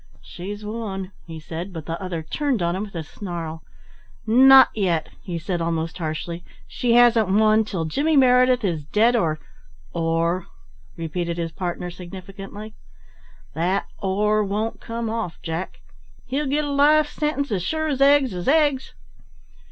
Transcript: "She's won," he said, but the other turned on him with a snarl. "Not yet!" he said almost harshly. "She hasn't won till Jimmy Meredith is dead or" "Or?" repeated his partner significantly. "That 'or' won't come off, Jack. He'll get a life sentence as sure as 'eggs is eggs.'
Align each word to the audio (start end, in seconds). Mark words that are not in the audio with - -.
"She's 0.23 0.65
won," 0.65 1.11
he 1.27 1.39
said, 1.39 1.71
but 1.71 1.85
the 1.85 2.01
other 2.01 2.23
turned 2.23 2.63
on 2.63 2.75
him 2.75 2.81
with 2.85 2.95
a 2.95 3.03
snarl. 3.03 3.61
"Not 4.25 4.69
yet!" 4.73 5.09
he 5.21 5.37
said 5.37 5.61
almost 5.61 5.99
harshly. 5.99 6.43
"She 6.67 6.93
hasn't 6.93 7.29
won 7.29 7.65
till 7.65 7.85
Jimmy 7.85 8.17
Meredith 8.17 8.63
is 8.63 8.83
dead 8.83 9.15
or" 9.15 9.37
"Or?" 9.93 10.47
repeated 10.97 11.37
his 11.37 11.51
partner 11.51 11.91
significantly. 11.91 12.73
"That 13.53 13.85
'or' 13.99 14.43
won't 14.43 14.81
come 14.81 15.07
off, 15.07 15.37
Jack. 15.43 15.81
He'll 16.25 16.47
get 16.47 16.63
a 16.65 16.71
life 16.71 17.07
sentence 17.07 17.51
as 17.51 17.61
sure 17.61 17.87
as 17.89 18.01
'eggs 18.01 18.33
is 18.33 18.47
eggs.' 18.47 18.95